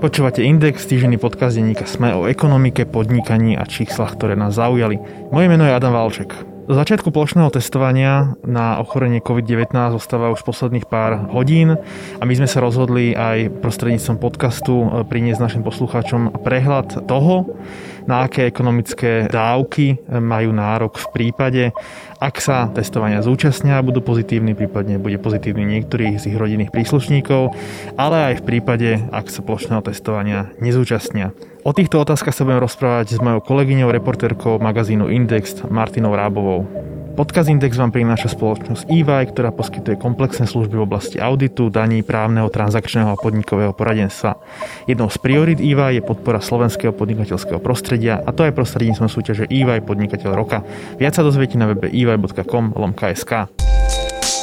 [0.00, 4.96] Počúvate Index, týžený podcast denníka Sme o ekonomike, podnikaní a číslach, ktoré nás zaujali.
[5.28, 6.32] Moje meno je Adam Valček.
[6.64, 11.76] Do začiatku plošného testovania na ochorenie COVID-19 zostáva už posledných pár hodín
[12.16, 17.52] a my sme sa rozhodli aj prostredníctvom podcastu eh, priniesť našim poslucháčom prehľad toho,
[18.10, 21.62] na aké ekonomické dávky eh, majú nárok v prípade,
[22.18, 27.54] ak sa testovania zúčastnia, budú pozitívni, prípadne bude pozitívny niektorých z ich rodinných príslušníkov,
[27.94, 31.32] ale aj v prípade, ak sa plošného testovania nezúčastnia.
[31.62, 36.64] O týchto otázkach sa budem rozprávať s mojou kolegyňou, reportérkou magazínu Index Martinou Rábovou.
[37.20, 42.48] Podcast Index vám prináša spoločnosť EY, ktorá poskytuje komplexné služby v oblasti auditu, daní, právneho,
[42.48, 44.40] transakčného a podnikového poradenstva.
[44.88, 49.84] Jednou z priorit EY je podpora slovenského podnikateľského prostredia a to aj prostredníctvom súťaže EY
[49.84, 50.64] Podnikateľ roka.
[50.96, 53.32] Viac sa dozviete na webe ey.com lomka.sk.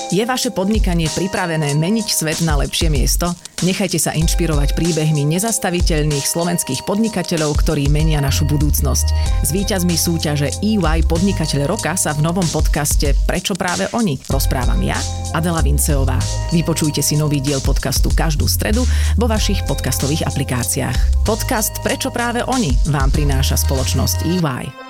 [0.08, 3.27] Je vaše podnikanie pripravené meniť svet na lepšie miesto?
[3.67, 9.08] Nechajte sa inšpirovať príbehmi nezastaviteľných slovenských podnikateľov, ktorí menia našu budúcnosť.
[9.44, 14.95] S víťazmi súťaže EY Podnikateľ roka sa v novom podcaste Prečo práve oni rozprávam ja,
[15.35, 16.16] Adela Vinceová.
[16.55, 18.88] Vypočujte si nový diel podcastu každú stredu
[19.19, 21.28] vo vašich podcastových aplikáciách.
[21.28, 24.86] Podcast Prečo práve oni vám prináša spoločnosť EY.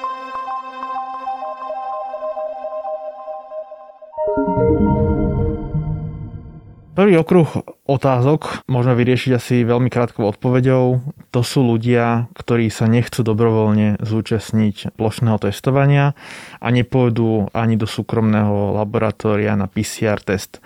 [6.98, 7.46] Prvý okruh
[7.86, 11.06] otázok môžeme vyriešiť asi veľmi krátkou odpoveďou.
[11.30, 16.18] To sú ľudia, ktorí sa nechcú dobrovoľne zúčastniť plošného testovania
[16.58, 20.58] a nepôjdu ani do súkromného laboratória na PCR test.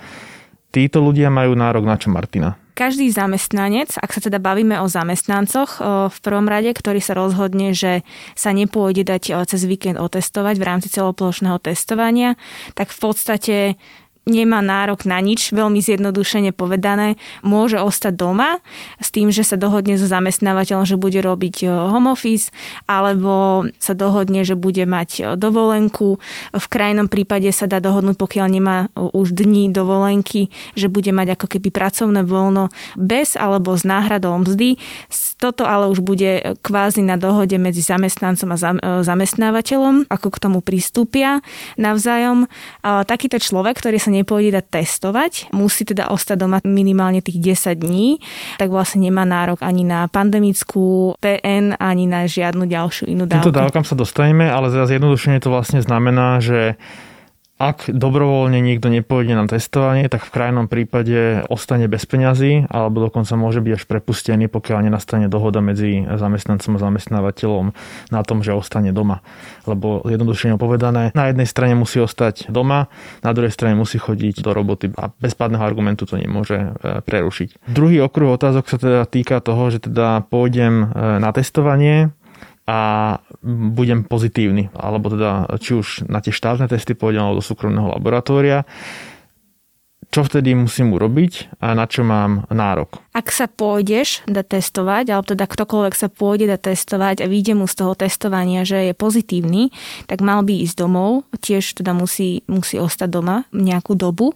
[0.71, 2.55] Títo ľudia majú nárok na čo, Martina?
[2.79, 8.07] Každý zamestnanec, ak sa teda bavíme o zamestnancoch v prvom rade, ktorý sa rozhodne, že
[8.39, 12.39] sa nepôjde dať cez víkend otestovať v rámci celoplošného testovania,
[12.71, 13.55] tak v podstate
[14.29, 18.61] nemá nárok na nič, veľmi zjednodušene povedané, môže ostať doma
[19.01, 22.53] s tým, že sa dohodne so zamestnávateľom, že bude robiť e, home office,
[22.85, 26.21] alebo sa dohodne, že bude mať e, dovolenku.
[26.53, 31.41] V krajnom prípade sa dá dohodnúť, pokiaľ nemá e, už dní dovolenky, že bude mať
[31.41, 34.77] ako keby pracovné voľno bez alebo s náhradou mzdy.
[35.41, 38.57] Toto ale už bude kvázi na dohode medzi zamestnancom a
[39.01, 41.41] zamestnávateľom, ako k tomu pristúpia
[41.81, 42.45] navzájom.
[42.85, 48.19] Takýto človek, ktorý sa nepôjde dať testovať, musí teda ostať doma minimálne tých 10 dní,
[48.59, 53.47] tak vlastne nemá nárok ani na pandemickú PN, ani na žiadnu ďalšiu inú dávku.
[53.47, 56.75] Týmto dávkam sa dostaneme, ale zjednodušene to vlastne znamená, že
[57.61, 63.37] ak dobrovoľne niekto nepôjde na testovanie, tak v krajnom prípade ostane bez peňazí alebo dokonca
[63.37, 67.65] môže byť až prepustený, pokiaľ nenastane dohoda medzi zamestnancom a zamestnávateľom
[68.09, 69.21] na tom, že ostane doma.
[69.69, 72.89] Lebo jednoduchšie povedané, na jednej strane musí ostať doma,
[73.21, 77.69] na druhej strane musí chodiť do roboty a bez pádneho argumentu to nemôže e, prerušiť.
[77.69, 82.09] Druhý okruh otázok sa teda týka toho, že teda pôjdem e, na testovanie,
[82.71, 83.19] a
[83.75, 88.63] budem pozitívny, alebo teda či už na tie štátne testy pôjdem alebo do súkromného laboratória
[90.11, 92.99] čo vtedy musím urobiť a na čo mám nárok.
[93.15, 97.63] Ak sa pôjdeš dať testovať, alebo teda ktokoľvek sa pôjde dať testovať a vyjde mu
[97.63, 99.71] z toho testovania, že je pozitívny,
[100.11, 104.35] tak mal by ísť domov, tiež teda musí, musí ostať doma nejakú dobu.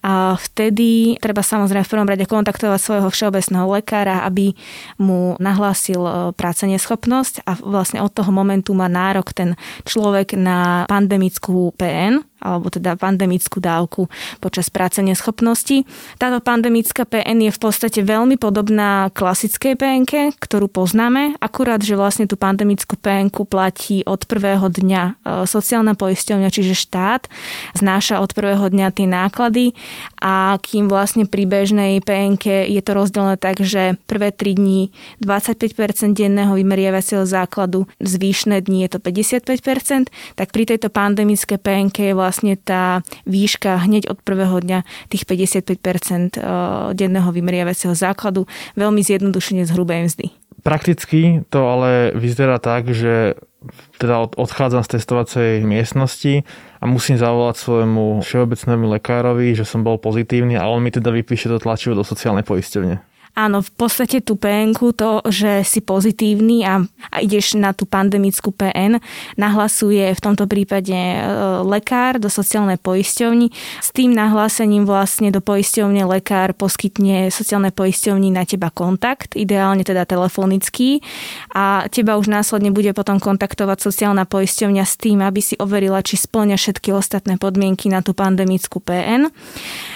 [0.00, 4.56] A vtedy treba samozrejme v prvom rade kontaktovať svojho všeobecného lekára, aby
[4.96, 9.52] mu nahlásil e, práce neschopnosť a vlastne od toho momentu má nárok ten
[9.84, 14.08] človek na pandemickú PN, alebo teda pandemickú dávku
[14.40, 15.84] počas práce neschopnosti.
[16.16, 20.04] Táto pandemická PN je v podstate veľmi podobná klasickej PN,
[20.40, 25.12] ktorú poznáme, akurát, že vlastne tú pandemickú PN platí od prvého dňa e,
[25.44, 27.28] sociálna poisťovňa, čiže štát,
[27.76, 29.76] znáša od prvého dňa tie náklady
[30.22, 34.80] a kým vlastne pri bežnej PN je to rozdelené tak, že prvé 3 dní
[35.20, 40.08] 25% denného vymeriavacieho základu, zvyšné dni je to 55%,
[40.38, 45.26] tak pri tejto pandemické PN je vlastne vlastne tá výška hneď od prvého dňa tých
[45.26, 46.42] 55% eh,
[46.94, 48.46] denného vymeriavacieho základu,
[48.78, 50.26] veľmi zjednodušene z hrubej mzdy.
[50.62, 53.34] Prakticky to ale vyzerá tak, že
[54.00, 56.48] teda odchádzam z testovacej miestnosti
[56.80, 61.52] a musím zavolať svojmu všeobecnému lekárovi, že som bol pozitívny a on mi teda vypíše
[61.52, 63.09] to tlačivo do sociálnej poisťovne.
[63.38, 68.52] Áno, v podstate tú PN, to, že si pozitívny a, a ideš na tú pandemickú
[68.52, 69.00] PN,
[69.38, 71.18] nahlasuje v tomto prípade e,
[71.64, 73.48] lekár do sociálnej poisťovni.
[73.80, 80.04] S tým nahlásením vlastne do poisťovne lekár poskytne sociálnej poisťovni na teba kontakt, ideálne teda
[80.04, 81.00] telefonický
[81.54, 86.18] a teba už následne bude potom kontaktovať sociálna poisťovňa s tým, aby si overila, či
[86.18, 89.32] splňa všetky ostatné podmienky na tú pandemickú PN.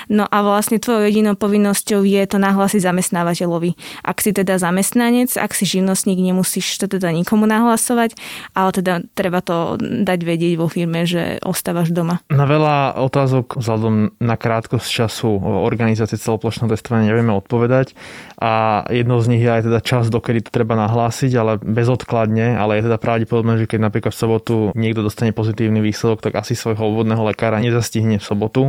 [0.08, 3.71] No a vlastne tvojou jedinou povinnosťou je to nahlásiť zamestnávateľ zamestnávateľovi.
[4.05, 8.15] Ak si teda zamestnanec, ak si živnostník, nemusíš to teda nikomu nahlasovať,
[8.53, 12.21] ale teda treba to dať vedieť vo firme, že ostávaš doma.
[12.29, 17.97] Na veľa otázok vzhľadom na krátkosť času organizácie celoplošného testovania nevieme odpovedať
[18.37, 22.79] a jednou z nich je aj teda čas, dokedy to treba nahlásiť, ale bezodkladne, ale
[22.79, 26.93] je teda pravdepodobné, že keď napríklad v sobotu niekto dostane pozitívny výsledok, tak asi svojho
[26.93, 28.62] obvodného lekára nezastihne v sobotu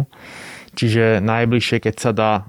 [0.76, 2.42] Čiže najbližšie, keď sa dá e,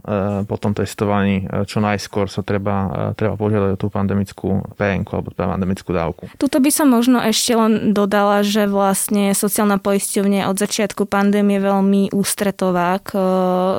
[0.51, 5.07] po tom testovaní, e, čo najskôr sa treba, e, treba požiadať o tú pandemickú PN
[5.07, 6.27] alebo pandemickú dávku.
[6.35, 12.11] Tuto by som možno ešte len dodala, že vlastne sociálna poisťovňa od začiatku pandémie veľmi
[12.11, 13.15] ústretová k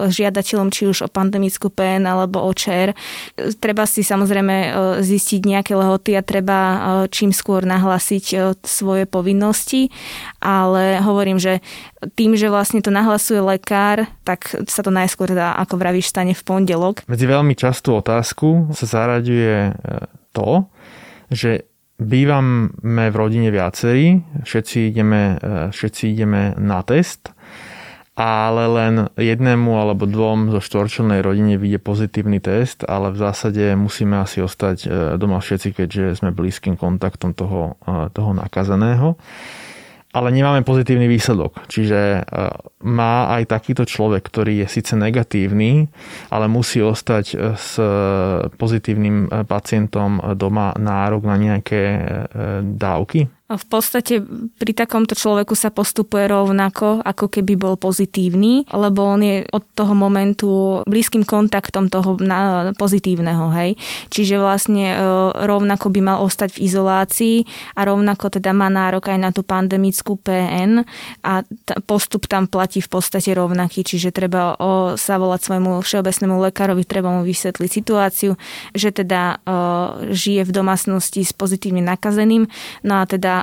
[0.08, 2.96] žiadateľom či už o pandemickú PN alebo o ČR.
[3.60, 4.72] Treba si samozrejme
[5.04, 6.60] zistiť nejaké lehoty a treba
[7.12, 9.92] čím skôr nahlasiť svoje povinnosti,
[10.40, 11.60] ale hovorím, že
[12.14, 16.44] tým, že vlastne to nahlasuje lekár, tak sa to najskôr dá, ako vravíš, stane v
[16.46, 17.02] pondelok.
[17.10, 19.72] Medzi veľmi častú otázku sa zaraďuje e,
[20.34, 20.70] to,
[21.34, 21.66] že
[21.98, 27.34] bývame v rodine viacerí, všetci ideme, e, všetci ideme na test,
[28.18, 34.22] ale len jednému alebo dvom zo štvorčelnej rodine vyjde pozitívny test, ale v zásade musíme
[34.22, 37.82] asi ostať e, doma všetci, keďže sme blízkym kontaktom toho,
[38.14, 39.18] toho nakazeného
[40.18, 41.70] ale nemáme pozitívny výsledok.
[41.70, 42.22] Čiže e,
[42.90, 45.86] má aj takýto človek, ktorý je síce negatívny,
[46.34, 47.78] ale musí ostať e, s
[48.58, 51.82] pozitívnym e, pacientom doma nárok na nejaké
[52.66, 53.37] dávky?
[53.48, 54.20] V podstate
[54.60, 59.96] pri takomto človeku sa postupuje rovnako, ako keby bol pozitívny, lebo on je od toho
[59.96, 62.20] momentu blízkym kontaktom toho
[62.76, 63.80] pozitívneho, hej.
[64.12, 64.96] Čiže vlastne e,
[65.48, 67.38] rovnako by mal ostať v izolácii
[67.80, 70.84] a rovnako teda má nárok aj na tú pandemickú PN
[71.24, 71.40] a
[71.88, 74.60] postup tam platí v podstate rovnaký, čiže treba
[75.00, 78.36] sa volať svojmu všeobecnému lekárovi, treba mu vysvetliť situáciu,
[78.76, 79.56] že teda e,
[80.12, 82.44] žije v domácnosti s pozitívne nakazeným,
[82.84, 83.37] no a teda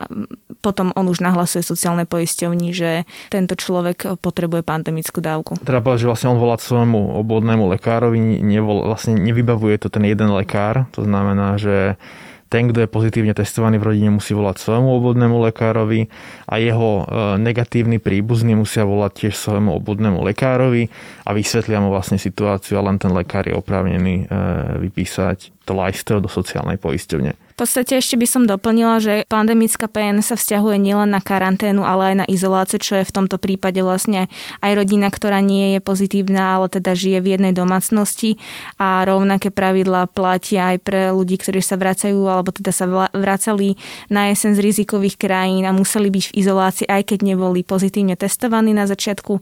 [0.65, 5.61] potom on už nahlasuje sociálne poisťovni, že tento človek potrebuje pandemickú dávku.
[5.61, 10.33] Treba povedať, že vlastne on volá svojmu obvodnému lekárovi, nevol, vlastne nevybavuje to ten jeden
[10.33, 12.01] lekár, to znamená, že
[12.55, 16.07] ten, kto je pozitívne testovaný v rodine, musí volať svojmu obvodnému lekárovi
[16.47, 17.05] a jeho e,
[17.43, 20.87] negatívny príbuzný musia volať tiež svojmu obvodnému lekárovi
[21.27, 24.37] a vysvetlia mu vlastne situáciu a len ten lekár je oprávnený e,
[24.87, 27.33] vypísať lifestyle do sociálnej poisťovne.
[27.55, 32.11] V podstate ešte by som doplnila, že pandemická PN sa vzťahuje nielen na karanténu, ale
[32.11, 34.27] aj na izoláciu, čo je v tomto prípade vlastne
[34.59, 38.43] aj rodina, ktorá nie je pozitívna, ale teda žije v jednej domácnosti
[38.75, 43.79] a rovnaké pravidlá platia aj pre ľudí, ktorí sa vracajú alebo teda sa vracali
[44.11, 48.75] na jesen z rizikových krajín a museli byť v izolácii, aj keď neboli pozitívne testovaní
[48.75, 49.39] na začiatku.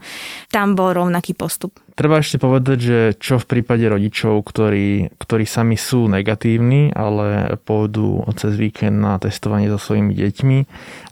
[0.52, 1.80] Tam bol rovnaký postup.
[1.92, 8.24] Treba ešte povedať, že čo v prípade rodičov, ktorí, ktorí sami sú negatívni, ale pôjdu
[8.32, 10.58] cez víkend na testovanie so svojimi deťmi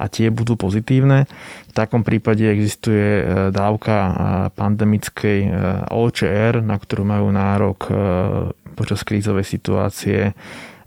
[0.01, 1.29] a tie budú pozitívne,
[1.69, 4.13] v takom prípade existuje e, dávka e,
[4.57, 5.51] pandemickej e,
[5.93, 7.81] OČR, na ktorú majú nárok
[8.73, 10.33] počas krízovej situácie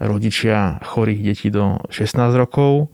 [0.01, 2.90] rodičia chorých detí do 16 rokov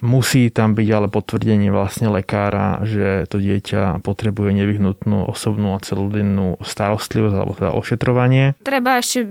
[0.00, 6.60] Musí tam byť ale potvrdenie vlastne lekára, že to dieťa potrebuje nevyhnutnú osobnú a celodennú
[6.62, 8.44] starostlivosť alebo teda ošetrovanie.
[8.62, 9.26] Treba ešte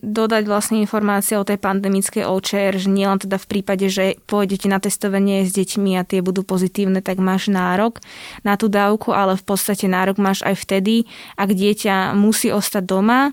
[0.00, 4.80] dodať vlastne informácie o tej pandemickej OČR, že nielen teda v prípade, že pôjdete na
[4.80, 8.00] testovanie s deťmi a tie budú pozitívne, tak máš nárok
[8.42, 11.04] na tú dávku, ale v podstate nárok máš aj vtedy,
[11.36, 13.32] ak dieťa musí ostať doma,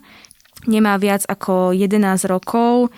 [0.66, 2.90] nemá viac ako 11 rokov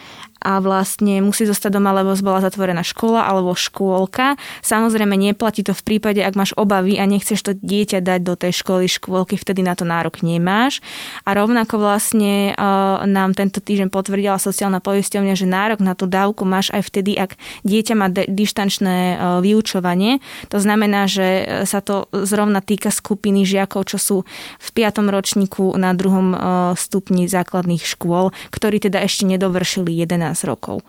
[0.41, 4.37] a vlastne musí zostať doma, lebo bola zatvorená škola alebo škôlka.
[4.61, 8.53] Samozrejme neplatí to v prípade, ak máš obavy a nechceš to dieťa dať do tej
[8.63, 10.83] školy, škôlky, vtedy na to nárok nemáš.
[11.23, 16.43] A rovnako vlastne uh, nám tento týždeň potvrdila sociálna poisťovňa, že nárok na tú dávku
[16.43, 20.19] máš aj vtedy, ak dieťa má de- dištančné uh, vyučovanie.
[20.49, 24.17] To znamená, že e, sa to zrovna týka skupiny žiakov, čo sú
[24.57, 26.39] v piatom ročníku na druhom uh,
[26.73, 30.81] stupni základných škôl, ktorí teda ešte nedovršili 11 rokov.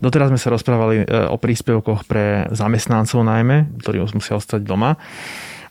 [0.00, 4.96] Doteraz sme sa rozprávali e, o príspevkoch pre zamestnancov najmä, ktorí musia ostať doma.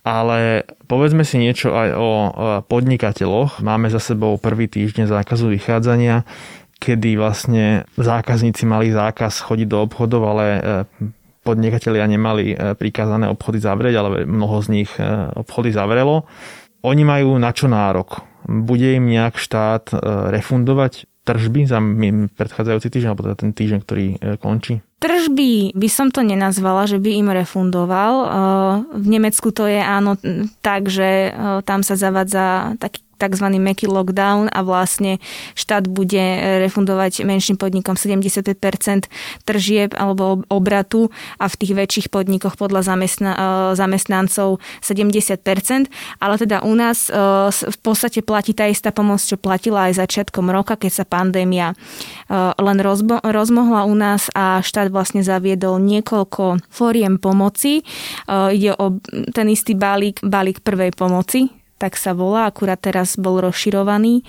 [0.05, 2.29] Ale povedzme si niečo aj o e,
[2.69, 3.65] podnikateľoch.
[3.65, 6.29] Máme za sebou prvý týždeň zákazu vychádzania,
[6.77, 10.62] kedy vlastne zákazníci mali zákaz chodiť do obchodov, ale e,
[11.41, 14.91] podnikatelia nemali prikázané obchody zavrieť, ale mnoho z nich
[15.34, 16.29] obchody zavrelo.
[16.86, 18.28] Oni majú na čo nárok?
[18.48, 19.91] Bude im nejak štát
[20.31, 21.77] refundovať tržby za
[22.34, 24.81] predchádzajúci týždeň, alebo teda ten týždeň, ktorý e, končí?
[24.98, 28.13] Tržby by som to nenazvala, že by im refundoval.
[28.17, 28.27] E,
[28.98, 30.17] v Nemecku to je áno
[30.65, 31.31] tak, že e,
[31.62, 33.45] tam sa zavadza taký tzv.
[33.59, 35.19] meký lockdown a vlastne
[35.53, 36.23] štát bude
[36.65, 39.11] refundovať menším podnikom 75%
[39.43, 43.39] tržieb alebo obratu a v tých väčších podnikoch podľa zamestna, e,
[43.75, 45.91] zamestnancov 70%,
[46.23, 47.13] ale teda u nás e,
[47.51, 51.75] v podstate platí tá istá pomoc, čo platila aj začiatkom roka, keď sa pandémia e,
[52.39, 57.81] len rozbo- rozmohla u nás a štát vlastne zaviedol niekoľko fóriem pomoci.
[58.29, 59.01] Ide o
[59.33, 64.27] ten istý balík, balík prvej pomoci, tak sa volá, akurát teraz bol rozširovaný.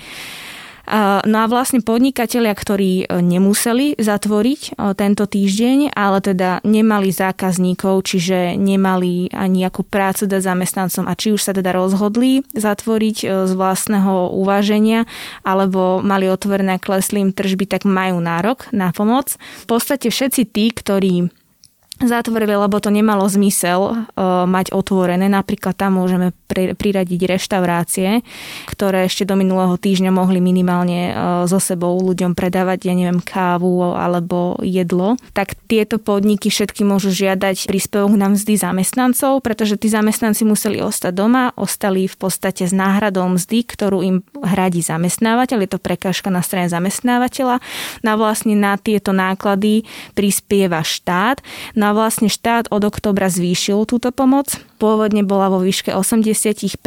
[1.22, 8.10] No a vlastne podnikatelia, ktorí e, nemuseli zatvoriť e, tento týždeň, ale teda nemali zákazníkov,
[8.10, 13.26] čiže nemali ani nejakú prácu dať zamestnancom a či už sa teda rozhodli zatvoriť e,
[13.46, 15.06] z vlastného uváženia
[15.46, 19.38] alebo mali otvorené klesli tržby, tak majú nárok na pomoc.
[19.62, 21.30] V podstate všetci tí, ktorí
[22.00, 25.28] zatvorili, lebo to nemalo zmysel uh, mať otvorené.
[25.28, 28.24] Napríklad tam môžeme pri, priradiť reštaurácie,
[28.66, 31.14] ktoré ešte do minulého týždňa mohli minimálne uh,
[31.44, 35.20] so sebou ľuďom predávať, ja neviem, kávu alebo jedlo.
[35.36, 41.12] Tak tieto podniky všetky môžu žiadať príspevok na mzdy zamestnancov, pretože tí zamestnanci museli ostať
[41.12, 45.68] doma, ostali v podstate s náhradou mzdy, ktorú im hradí zamestnávateľ.
[45.68, 47.60] Je to prekážka na strane zamestnávateľa.
[48.00, 49.84] Na vlastne na tieto náklady
[50.16, 51.44] prispieva štát.
[51.76, 54.58] Na vlastne štát od oktobra zvýšil túto pomoc.
[54.80, 56.80] Pôvodne bola vo výške 80%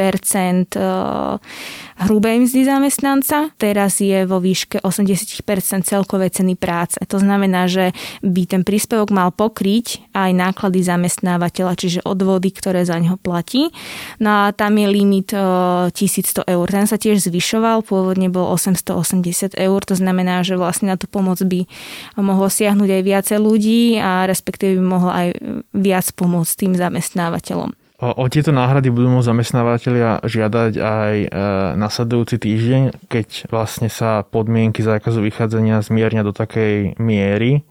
[1.93, 5.45] hrubej mzdy zamestnanca, teraz je vo výške 80%
[5.85, 6.97] celkovej ceny práce.
[7.05, 7.93] To znamená, že
[8.25, 13.69] by ten príspevok mal pokryť aj náklady zamestnávateľa, čiže odvody, ktoré za neho platí.
[14.17, 16.65] No a tam je limit 1100 eur.
[16.65, 21.37] Ten sa tiež zvyšoval, pôvodne bol 880 eur, to znamená, že vlastne na tú pomoc
[21.45, 21.69] by
[22.17, 25.37] mohlo siahnuť aj viacej ľudí a respektíve by mohlo aj
[25.77, 27.82] viac pomôcť tým zamestnávateľom.
[28.03, 31.27] O, tieto náhrady budú môcť zamestnávateľia žiadať aj e,
[31.79, 37.63] nasledujúci týždeň, keď vlastne sa podmienky zákazu vychádzania zmiernia do takej miery,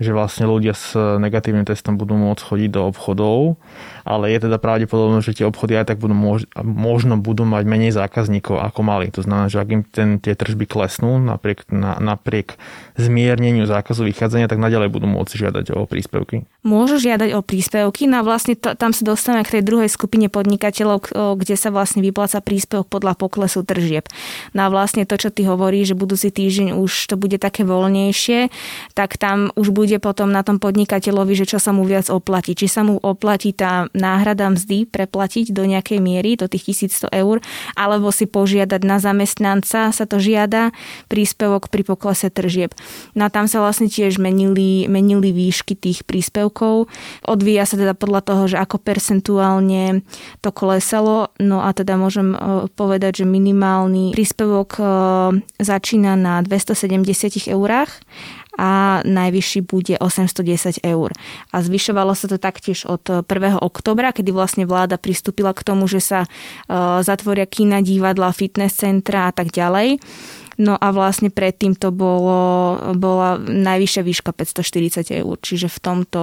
[0.00, 3.60] že vlastne ľudia s negatívnym testom budú môcť chodiť do obchodov,
[4.08, 7.92] ale je teda pravdepodobné, že tie obchody aj tak budú mož, možno budú mať menej
[7.92, 9.12] zákazníkov ako mali.
[9.12, 12.56] To znamená, že ak im ten, tie tržby klesnú napriek, na, napriek
[12.96, 16.48] zmierneniu zákazu vychádzania, tak naďalej budú môcť žiadať o príspevky.
[16.64, 20.32] Môžu žiadať o príspevky, no a vlastne to, tam sa dostávame k tej druhej skupine
[20.32, 24.08] podnikateľov, kde sa vlastne vypláca príspevok podľa poklesu tržieb.
[24.56, 28.48] No a vlastne to, čo ty hovoríš, že budúci týždeň už to bude také voľnejšie,
[28.96, 32.54] tak tam už bude bude potom na tom podnikateľovi, že čo sa mu viac oplatí.
[32.54, 37.42] Či sa mu oplatí tá náhrada mzdy preplatiť do nejakej miery, do tých 1100 eur,
[37.74, 40.70] alebo si požiadať na zamestnanca, sa to žiada,
[41.10, 42.70] príspevok pri poklese tržieb.
[43.18, 46.86] No a tam sa vlastne tiež menili, menili výšky tých príspevkov.
[47.26, 50.06] Odvíja sa teda podľa toho, že ako percentuálne
[50.38, 51.34] to klesalo.
[51.42, 54.82] No a teda môžem e, povedať, že minimálny príspevok e,
[55.58, 57.90] začína na 270 eurách
[58.58, 61.10] a najvyšší bude 810 eur.
[61.54, 63.26] A zvyšovalo sa to taktiež od 1.
[63.60, 66.28] oktobra, kedy vlastne vláda pristúpila k tomu, že sa e,
[67.02, 70.02] zatvoria kina, divadla, fitness centra a tak ďalej.
[70.60, 76.20] No a vlastne predtým to bolo, bola najvyššia výška 540 eur, čiže v tomto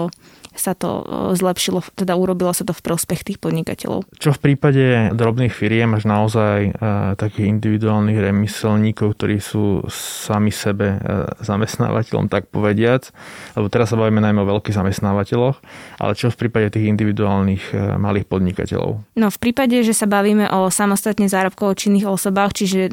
[0.59, 1.03] sa to e,
[1.37, 4.09] zlepšilo, teda urobilo sa to v prospech tých podnikateľov.
[4.17, 6.71] Čo v prípade drobných firiem až naozaj e,
[7.15, 10.99] takých individuálnych remyselníkov, ktorí sú sami sebe e,
[11.45, 13.13] zamestnávateľom, tak povediac,
[13.53, 15.57] lebo teraz sa bavíme najmä o veľkých zamestnávateľoch,
[16.01, 19.05] ale čo v prípade tých individuálnych e, malých podnikateľov?
[19.13, 22.89] No v prípade, že sa bavíme o samostatne zárobkovo činných osobách, čiže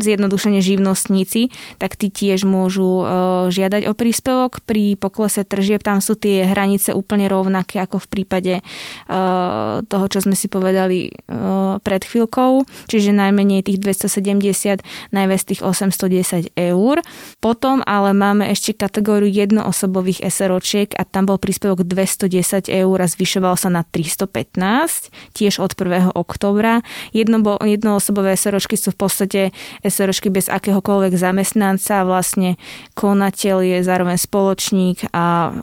[0.00, 3.04] zjednodušene živnostníci, tak tí tiež môžu e,
[3.52, 4.64] žiadať o príspevok.
[4.64, 10.22] Pri poklese tržieb tam sú tie hranice úplne rovnaké ako v prípade uh, toho, čo
[10.22, 16.96] sme si povedali uh, pred chvíľkou, čiže najmenej tých 270, najviac tých 810 eur.
[17.42, 23.58] Potom ale máme ešte kategóriu jednoosobových SROčiek a tam bol príspevok 210 eur a zvyšoval
[23.58, 26.14] sa na 315, tiež od 1.
[26.14, 26.86] oktobra.
[27.10, 29.40] Jedno, jednoosobové SROčky sú v podstate
[29.82, 32.56] SROčky bez akéhokoľvek zamestnanca, vlastne
[32.94, 35.56] konateľ je zároveň spoločník a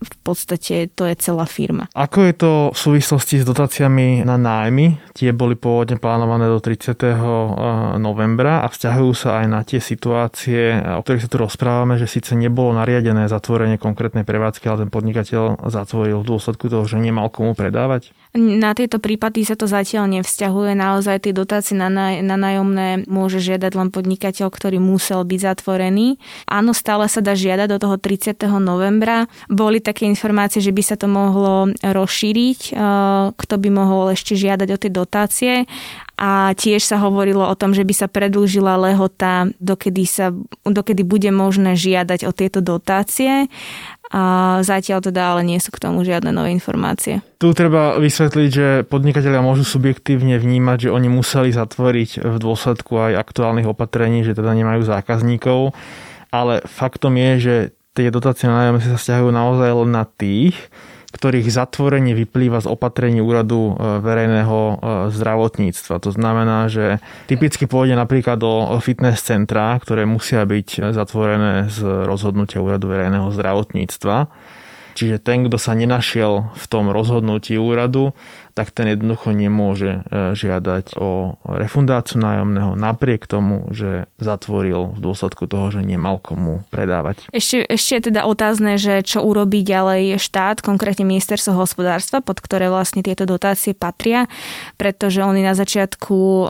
[0.00, 1.84] v podstate podstate to je celá firma.
[1.92, 5.12] Ako je to v súvislosti s dotáciami na nájmy?
[5.12, 7.12] Tie boli pôvodne plánované do 30.
[7.12, 7.16] Eh,
[8.00, 12.32] novembra a vzťahujú sa aj na tie situácie, o ktorých sa tu rozprávame, že síce
[12.32, 17.52] nebolo nariadené zatvorenie konkrétnej prevádzky, ale ten podnikateľ zatvoril v dôsledku toho, že nemal komu
[17.52, 18.14] predávať?
[18.32, 20.72] Na tieto prípady sa to zatiaľ nevzťahuje.
[20.72, 26.16] Naozaj tie dotácie na, naj, na nájomné môže žiadať len podnikateľ ktorý musel byť zatvorený.
[26.48, 28.40] Áno, stále sa dá žiadať do toho 30.
[28.56, 29.28] novembra.
[29.52, 32.74] Boli také informácie, že by sa to mohlo rozšíriť, e,
[33.36, 35.54] kto by mohol ešte žiadať o tie dotácie
[36.16, 40.32] a tiež sa hovorilo o tom, že by sa predlžila lehota, dokedy, sa,
[40.64, 43.52] dokedy bude možné žiadať o tieto dotácie
[44.12, 44.22] a
[44.60, 47.24] zatiaľ teda ale nie sú k tomu žiadne nové informácie.
[47.40, 53.16] Tu treba vysvetliť, že podnikatelia môžu subjektívne vnímať, že oni museli zatvoriť v dôsledku aj
[53.16, 55.72] aktuálnych opatrení, že teda nemajú zákazníkov,
[56.28, 57.54] ale faktom je, že
[57.96, 60.56] tie dotácie na nájomné sa stiahujú naozaj len na tých,
[61.12, 64.74] ktorých zatvorenie vyplýva z opatrení úradu e, verejného e,
[65.12, 65.94] zdravotníctva.
[66.00, 72.64] To znamená, že typicky pôjde napríklad do fitness centra, ktoré musia byť zatvorené z rozhodnutia
[72.64, 74.32] úradu verejného zdravotníctva.
[74.92, 78.12] Čiže ten, kto sa nenašiel v tom rozhodnutí úradu,
[78.52, 85.48] tak ten jednoducho nemôže e, žiadať o refundáciu nájomného napriek tomu, že zatvoril v dôsledku
[85.48, 87.24] toho, že nemal komu predávať.
[87.32, 92.68] Ešte, ešte je teda otázne, že čo urobí ďalej štát, konkrétne ministerstvo hospodárstva, pod ktoré
[92.68, 94.28] vlastne tieto dotácie patria,
[94.76, 96.44] pretože oni na začiatku, e,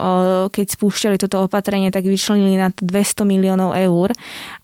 [0.51, 4.11] keď spúšťali toto opatrenie, tak vyčlenili na 200 miliónov eur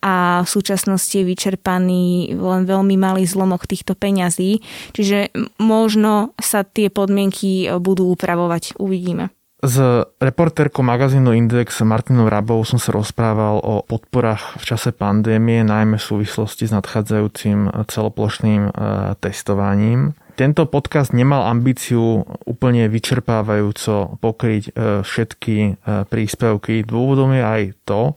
[0.02, 4.60] a v súčasnosti je vyčerpaný len veľmi malý zlomok týchto peňazí.
[4.94, 5.30] Čiže
[5.62, 8.80] možno sa tie podmienky podmienky e, budú upravovať.
[8.80, 9.30] Uvidíme.
[9.58, 15.98] S reportérkou magazínu Index Martinou Rabou som sa rozprával o podporách v čase pandémie, najmä
[15.98, 18.72] v súvislosti s nadchádzajúcim celoplošným e,
[19.18, 20.14] testovaním.
[20.38, 26.86] Tento podcast nemal ambíciu úplne vyčerpávajúco pokryť e, všetky príspevky.
[26.86, 28.14] Dôvodom je aj to,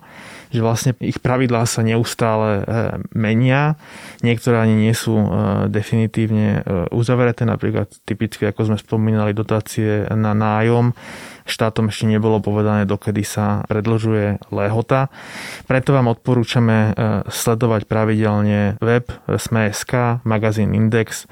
[0.51, 2.63] že vlastne ich pravidlá sa neustále e,
[3.15, 3.79] menia.
[4.19, 5.27] Niektoré ani nie sú e,
[5.71, 10.91] definitívne e, uzavreté, napríklad typicky, ako sme spomínali, dotácie na nájom
[11.41, 15.09] štátom ešte nebolo povedané, dokedy sa predlžuje lehota.
[15.65, 16.93] Preto vám odporúčame
[17.27, 21.25] sledovať pravidelne web Sme.sk, magazín Index,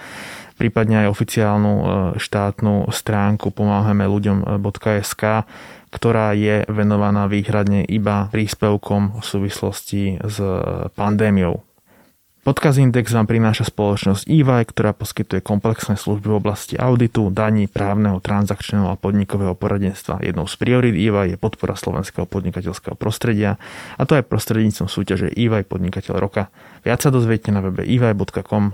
[0.60, 1.74] prípadne aj oficiálnu
[2.20, 5.24] štátnu stránku pomáhame ľuďom.sk,
[5.90, 10.38] ktorá je venovaná výhradne iba príspevkom v súvislosti s
[10.94, 11.66] pandémiou.
[12.40, 18.24] Podkaz Index vám prináša spoločnosť EY, ktorá poskytuje komplexné služby v oblasti auditu, daní, právneho,
[18.24, 20.24] transakčného a podnikového poradenstva.
[20.24, 23.60] Jednou z priorit EY je podpora slovenského podnikateľského prostredia
[24.00, 26.48] a to aj prostredníctvom súťaže EY Podnikateľ roka.
[26.88, 28.74] Viac sa dozviete na webe ey.com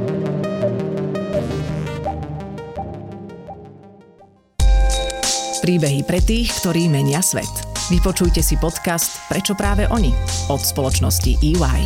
[5.71, 7.47] Príbehy pre tých, ktorí menia svet.
[7.87, 10.11] Vypočujte si podcast Prečo práve oni
[10.51, 11.79] od spoločnosti EY.